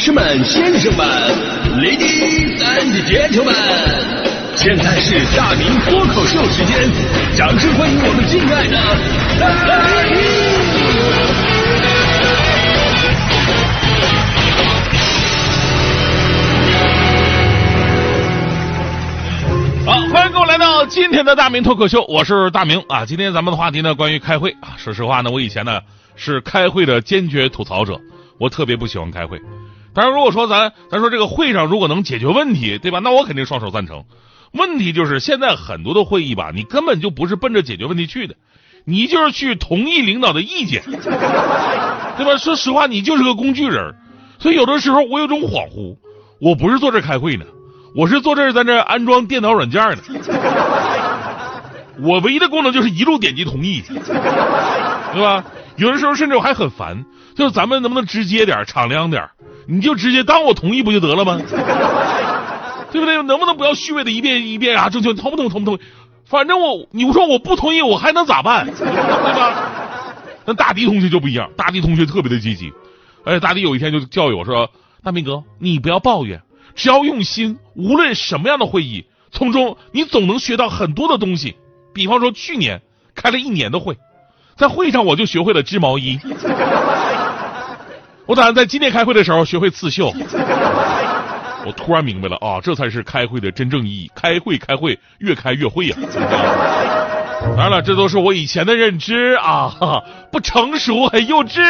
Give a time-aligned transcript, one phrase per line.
[0.00, 1.06] 士们、先生们
[1.76, 3.52] ，Ladies and gentlemen，
[4.56, 6.90] 现在是大明脱口秀时间，
[7.36, 8.78] 掌声欢迎我们敬爱的
[9.68, 9.76] 大
[10.08, 10.18] 明！
[19.84, 23.04] 好，欢迎各位来到今天的大明脱口秀，我是大明啊。
[23.04, 24.72] 今天咱们的话题呢，关于开会啊。
[24.78, 25.78] 说实话呢，我以前呢
[26.16, 28.00] 是开会的坚决吐槽者，
[28.38, 29.38] 我特别不喜欢开会。
[29.92, 33.00] 当然，如果说咱咱说这个会上如果能解决问题，对吧？
[33.00, 34.04] 那我肯定双手赞成。
[34.52, 38.34] 问题就是现在很多的会议吧，你根本就不是奔着解决问题去的，
[38.84, 42.36] 你就是去同意领导的意见，对吧？
[42.36, 43.94] 说实话，你就是个工具人。
[44.38, 45.96] 所以有的时候我有种恍惚，
[46.40, 47.44] 我不是坐这开会呢，
[47.94, 49.98] 我是坐这在这安装电脑软件呢。
[52.02, 55.44] 我唯一的功能就是一路点击同意，对吧？
[55.76, 57.04] 有的时候甚至我还很烦，
[57.36, 59.28] 就是咱们能不能直接点、敞亮点？
[59.66, 61.40] 你就直接当我同意不就得了吗？
[62.92, 63.22] 对不对？
[63.22, 64.88] 能不能不要虚伪的一遍一遍啊？
[64.88, 65.48] 征求同不同意？
[65.48, 65.80] 同不同意？
[66.24, 68.66] 反正我，你说我不同意，我还能咋办？
[68.66, 69.54] 对吧？
[70.44, 72.72] 那大迪同学就不一样，大迪同学特别的积极。
[73.24, 74.70] 而且，大迪有一天就教育我说
[75.04, 76.42] ：“大明哥，你不要抱怨，
[76.74, 81.54] 只要用心，无论什么样的会议，从中你总能学到很多的东西。
[81.92, 82.80] 比方说，去年
[83.14, 83.98] 开了一年的会，
[84.56, 86.18] 在会上我就学会了织毛衣。”
[88.30, 90.14] 我打算在今天开会的时候学会刺绣。
[91.66, 94.08] 我突然明白了啊，这才是开会的真正意义。
[94.14, 95.96] 开会，开会，越开越会呀。
[97.42, 99.74] 当然了，这都是我以前的认知啊，
[100.30, 101.60] 不成熟，很幼稚。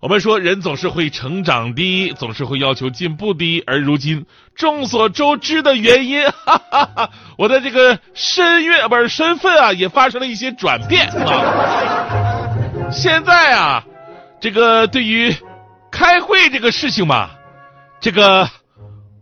[0.00, 3.64] 我们说人总是会成长的，总是会要求进步的。
[3.66, 12.90] 而如今众所周知的原因，哈哈哈，我的这个身月不是身份啊，也发生了一些转变啊。
[12.92, 13.82] 现在啊，
[14.38, 15.34] 这个对于。
[16.04, 17.30] 开会这个事情嘛，
[17.98, 18.46] 这个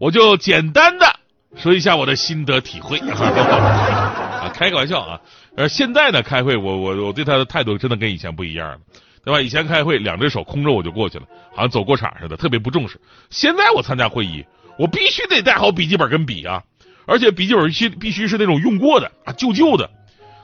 [0.00, 1.06] 我就简单的
[1.54, 5.20] 说一下我的心得体会 啊，开个玩笑啊。
[5.56, 8.78] 呃，现在呢，开会我我我对他的态度真的跟以前不一样了，
[9.24, 9.40] 对吧？
[9.40, 11.24] 以前开会两只手空着我就过去了，
[11.54, 13.00] 好像走过场似的，特别不重视。
[13.30, 14.44] 现在我参加会议，
[14.76, 16.64] 我必须得带好笔记本跟笔啊，
[17.06, 19.88] 而且笔记本须必须是那种用过的啊，旧旧的，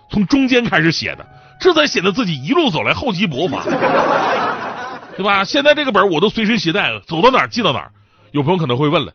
[0.09, 1.27] 从中间开始写的，
[1.59, 3.65] 这才显得自己一路走来厚积薄发。
[5.19, 5.43] 对吧？
[5.43, 7.91] 现在这个本我都随身携带了，走到哪儿记到哪儿。
[8.31, 9.13] 有朋友可能会问了，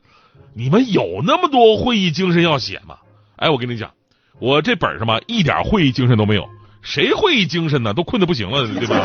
[0.53, 2.97] 你们有那么多会议精神要写吗？
[3.37, 3.91] 哎，我跟你讲，
[4.39, 6.45] 我这本上嘛一点会议精神都没有。
[6.81, 7.93] 谁会议精神呢？
[7.93, 8.99] 都困得不行了，对吧？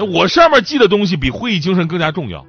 [0.10, 2.46] 我上面记的东西比会议精神更加重要。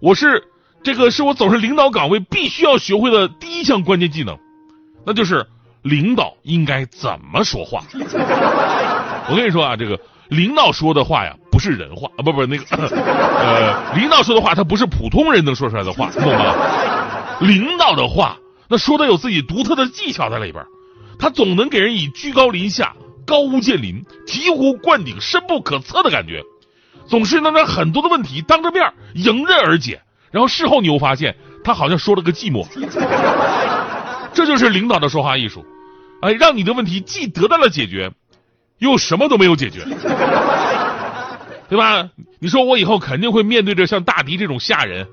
[0.00, 0.42] 我是
[0.82, 4.38] 这个是我走上领导岗位必须要学会的第一项关键技能，
[5.04, 5.46] 那就是
[5.82, 7.84] 领导应该怎么说话。
[9.28, 10.00] 我跟你说啊，这个。
[10.28, 16.52] 领导说的话呀，不是人话啊，不不那个， 呃，领导说的话，他不是普通人能说出来的话，懂吗？
[17.38, 18.36] 领导的话，
[18.68, 20.64] 那说的有自己独特的技巧在里边，
[21.16, 22.92] 他总能给人以居高临下、
[23.24, 26.42] 高屋建瓴、醍醐灌顶、深不可测的感觉，
[27.06, 32.66] 总是能让很多的问题当着面迎刃而解，然后事后你又发现他好像说了个寂寞，
[34.34, 35.64] 这就是领导的说话艺术，
[36.20, 38.10] 哎，让你的问题既得到了解决。
[38.78, 39.80] 又什么都没有解决，
[41.68, 42.08] 对吧？
[42.38, 45.06] 你说我以后肯定会面对着像大迪这种下人，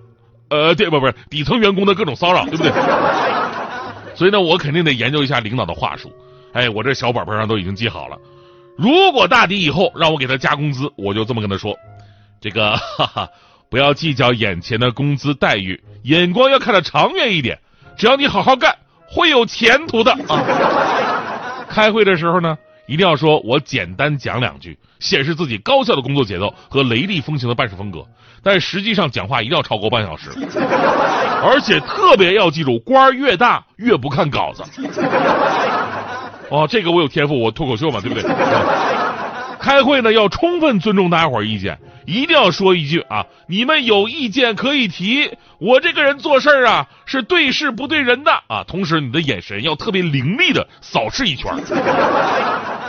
[0.49, 2.71] 呃，对不不是底层员工的各种骚扰，对不对？
[4.15, 6.11] 所以呢，我肯定得研究一下领导的话术。
[6.53, 8.17] 哎，我这小本本上都已经记好了。
[8.77, 11.77] 如果大迪以后让我给他加工资，我就这么跟他说：
[12.41, 13.29] 这个 哈哈，
[13.69, 17.57] 不要计较眼前的工资待遇，眼光要看得长远一点。
[17.97, 18.75] 只要你好好干，
[19.07, 20.43] 会有前途的啊！
[21.69, 22.57] 开会的时候呢？
[22.91, 28.05] 一定要说，我简单讲两句，显示自己高效的工作节奏和雷厉风行的办事风格。
[28.43, 30.29] 但实际上讲话一定要超过半小时，
[31.41, 34.61] 而且特别要记住，官越大越不看稿子。
[36.49, 38.23] 哦，这个我有天赋，我脱口秀嘛，对不对？
[39.61, 45.31] 开会呢要充分尊重大家伙意见，一定要说一句啊，你们有意见可以提。
[45.59, 51.53] 我这个人做事啊是对事不对人的啊，同时你的眼神要特别凌厉的扫视一圈。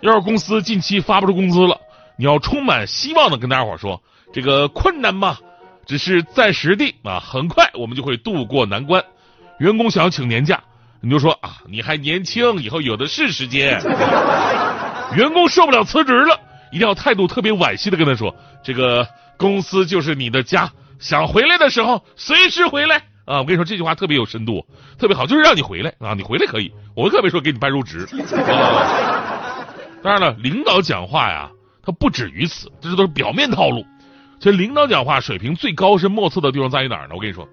[0.00, 1.80] 要是公司近期发不出工资了，
[2.16, 4.00] 你要充满希望的跟大家伙说，
[4.32, 5.38] 这个困难嘛，
[5.86, 9.02] 只是暂时的啊，很快我们就会度过难关。
[9.58, 10.62] 员工想要请年假，
[11.00, 13.80] 你就说啊，你还年轻，以后有的是时间。
[15.16, 16.38] 员工受不了辞职了，
[16.70, 24.64] 一定要态度特别惋惜的跟他说：“这个公司就是你的家，想回来的时候随时回来啊！”我跟你说这句话特别有深度，
[24.98, 26.14] 特别好，就是让你回来啊！
[26.14, 28.06] 你回来可以，我特别说给你办入职。
[30.02, 31.50] 当然了，领导讲话呀，
[31.82, 33.84] 他不止于此，这都是表面套路。
[34.40, 37.14] 所以领导讲话水平最高深莫测的地方在于哪儿呢？
[37.14, 37.48] 我跟你说，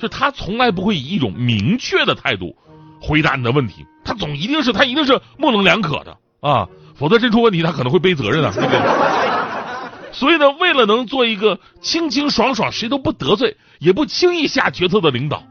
[0.00, 2.56] 就他从来不会以一种明确的态度
[3.00, 8.52] 回答你的问题，他总一定是他一定是模棱两可的啊，否则真出问题他可能会背责任啊，
[10.10, 15.44] 所以呢，为了能做一个清清爽爽、谁都不得罪、也不轻易下决策的领导，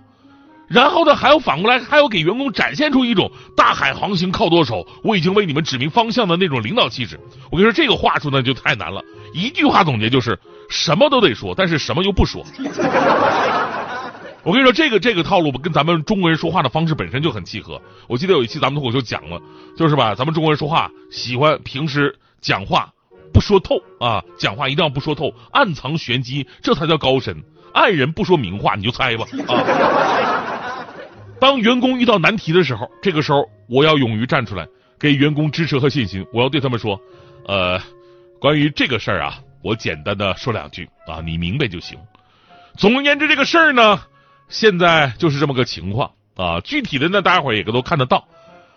[0.73, 7.19] 然后呢，还要反过来还要给员工展现出一种大海航行靠舵手，我已经为你们指明方向的那种领导气质。
[7.51, 9.03] 我跟你说，这个话术呢就太难了，
[9.33, 10.37] 一句话总结就是
[10.69, 12.43] 什么都得说，但是什么又不说。
[14.43, 17.79] 我跟你说，这个这个套路跟咱们中国人说话的方式本身就很契合。
[18.07, 19.39] 我记得有一期咱们脱口秀讲了，
[19.77, 22.89] 就是吧，咱们中国人说话喜欢平时讲话。
[23.31, 27.43] 不说透啊，讲话一定要不说透，暗藏玄机，这才叫高深。
[27.73, 30.43] 爱人不说明话，你就猜吧啊。
[31.44, 34.66] 当员工遇到难题的时候，这个时候我要勇于站出来，
[34.98, 36.25] 给员工支持和信心。
[36.31, 36.98] 我要对他们说，
[37.45, 37.78] 呃，
[38.40, 42.00] 关于这个事儿啊，我简单的说两句啊，你明白就行。
[42.78, 44.00] 总而言之，这个事儿呢，
[44.48, 46.62] 现在就是这么个情况啊。
[46.62, 48.25] 具体的呢，大家伙儿也都看得到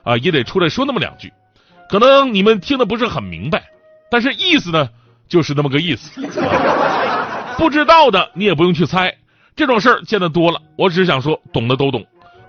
[0.02, 1.32] 啊，也得出来说那么两句。
[1.88, 3.62] 可能你们听的不是很明白。
[4.10, 4.90] 但是意思呢，
[5.28, 6.20] 就是那么个意思。
[7.56, 9.16] 不知道的你也不用去猜，
[9.54, 10.60] 这种事儿见得多了。
[10.76, 12.04] 我只是想说，懂的都懂，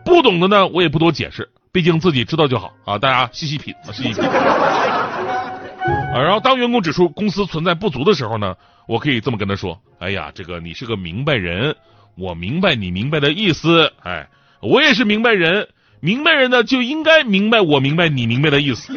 [0.08, 2.98] 不懂的呢，我也不多解释，毕竟自己知道就好啊。
[2.98, 4.24] 大家细细品，细细品。
[4.24, 8.56] 啊，然后当员工指出公司存在不足的时候呢，
[8.88, 11.76] 我可以这么跟他说：哎呀，这个你是个明白人，
[12.18, 13.92] 我明白你明白的意思。
[14.02, 14.28] 哎，
[14.62, 15.68] 我也是明白人，
[16.00, 18.94] 明白人呢就应该明白我明白你明白的意思。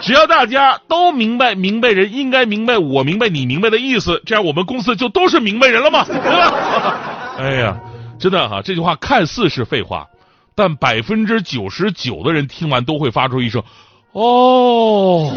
[0.00, 6.94] 只要大家都明白，明白人应该明白我明白你明白的意思，这样我们公司就都是明白人了嘛，对吧？
[7.38, 7.76] 哎呀，
[8.18, 10.08] 真的哈，这句话看似是废话，
[10.54, 13.62] 但百分之九十九的人听完都会发出一声
[14.12, 15.32] “哦”，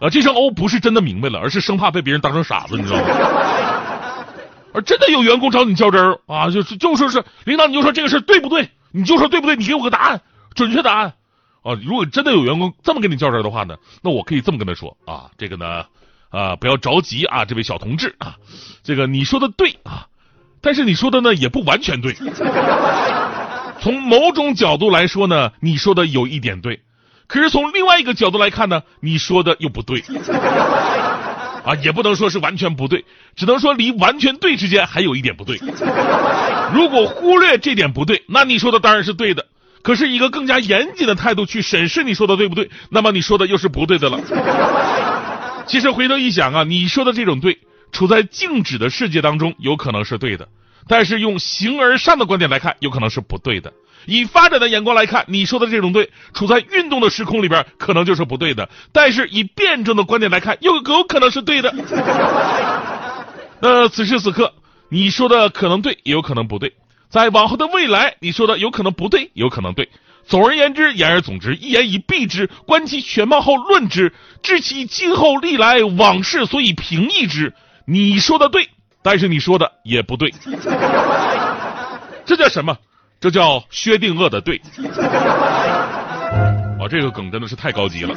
[0.00, 3.04] 啊，这声“哦”不是真的明白了，而是生怕被别人当成傻子，你知道吗？
[4.74, 8.70] 而真的有员工找你较真儿啊，就是就说是领导，你就说这个事对不对？
[8.90, 9.56] 你就说对不对？
[9.56, 10.20] 你给我个答案，
[10.54, 11.12] 准确答案。
[11.62, 15.84] 啊，如果真的有员工这么跟你较真的话呢，那我可以这么跟他说啊，这个呢，
[16.30, 18.36] 啊，不要着急啊，这位小同志啊，
[18.82, 20.06] 这个你说的对啊，
[20.62, 22.14] 但是你说的呢也不完全对，
[23.80, 26.80] 从某种角度来说呢，你说的有一点对，
[27.26, 30.02] 可是从另外一个角度来看呢，你说的又不对，
[31.64, 33.04] 啊，也不能说是完全不对，
[33.36, 35.60] 只能说离完全对之间还有一点不对。
[36.72, 39.44] 如果忽略这点不对，那你说的当然是对的。
[39.82, 44.20] 可是一个更加严谨的态度去审视你说的对不对，那么你说的又是不对的了。
[45.66, 47.58] 其实回头一想啊，你说的这种对，
[47.92, 50.48] 处在静止的世界当中有可能是对的，
[50.88, 53.72] 但是用形而上的观点来看，有可能是不对的。
[54.06, 61.72] 以发展的眼光来看，你说的这种对，处在运动的时空里边可能就是不对的，但是以辩证的观点来看，又有可能是对的。
[63.60, 64.52] 那此时此刻，
[64.88, 66.72] 你说的可能对，也有可能不对。
[67.08, 69.88] 在往后的未来，你说的有可能不对，有可能对。
[70.26, 74.12] 总而言之，言而总之，一言以蔽之，观其全貌后论之，
[74.42, 77.54] 知其今后历来往事，所以评议之。
[77.86, 78.68] 你说的对，
[79.02, 80.32] 但是你说的也不对。
[82.24, 82.76] 这叫什么？
[83.20, 84.60] 这叫薛定谔的对。
[86.78, 88.14] 哇，这个梗真的是太高级了。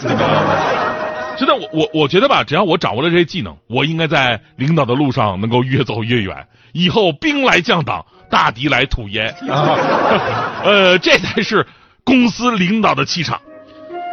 [1.38, 6.48] 真的，我我我觉得吧，只要我掌握了这些技能，我应该在领导的路上能够越走越远。
[6.74, 8.06] 以后兵来将挡。
[8.28, 9.78] 大敌来土掩啊，
[10.66, 11.66] 呃，这才是
[12.04, 13.40] 公司领导的气场。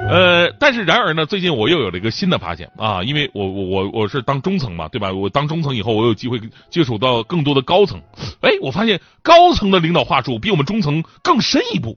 [0.09, 5.11] 呃，但是然而呢，最近我又有了一个新的发现啊，因为我我我我是当中层嘛，对吧？
[5.13, 8.03] 我当中层以后，我有机会接触到更多的高层。
[8.43, 11.97] 哎，我发现高层的领导话术比我们中层更深一步，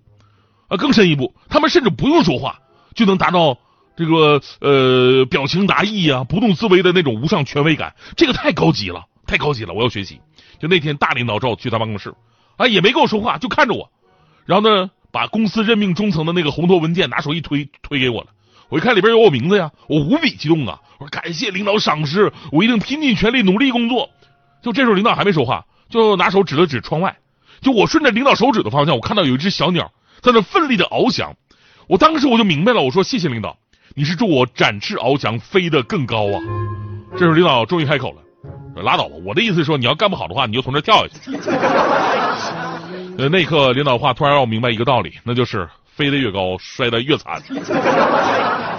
[0.70, 1.34] 啊，更深一步。
[1.50, 2.60] 他们甚至不用说话
[2.94, 3.58] 就能达到
[3.98, 10.22] 这个呃表情达意啊、不动自威的那种无上权威感，这个太高级了，太高级了，我要学习。
[10.60, 12.14] 就那天大领导找我去他办公室，
[12.56, 13.92] 啊，也没跟我说话，就看着我，
[14.46, 18.28] 然后呢，把公司任命中层的那个红头文件拿手一推，推给我了。
[18.68, 20.82] 我一看里边有我名字呀，我无比激动啊！
[21.00, 24.10] 我说感谢领导赏识，我一定拼尽全力努力工作。
[24.62, 27.16] 就这时候领导还没说话，就拿手指了指窗外，
[27.62, 31.34] 就我顺着领导手指的方向，我看到有一只小鸟在那奋力的翱翔。
[31.88, 33.58] 我当时我就明白了，我说谢谢领导，
[33.96, 36.42] 你是祝我展翅翱翔，飞得更高啊！
[37.14, 38.84] 这时候领导终于开口了。
[38.84, 41.32] 拉倒吧，我的意思是说，你要干不好的话，你就从这跳下去。
[43.18, 47.42] 呃，那一刻，领导话突然让我明白一个道理，那就是飞得越高，摔得越惨。